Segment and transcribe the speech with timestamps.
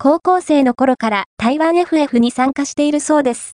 [0.00, 3.46] 高校生の頃から台湾 FF に参加しているそうです。